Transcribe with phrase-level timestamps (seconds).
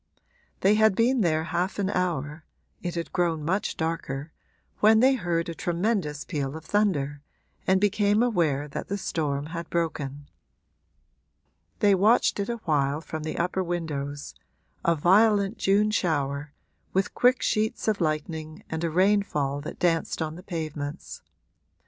[0.61, 2.43] They had been there half an hour
[2.81, 4.31] it had grown much darker
[4.79, 7.21] when they heard a tremendous peal of thunder
[7.67, 10.27] and became aware that the storm had broken.
[11.81, 14.33] They watched it a while from the upper windows
[14.83, 16.51] a violent June shower,
[16.93, 21.21] with quick sheets of lightning and a rainfall that danced on the pavements.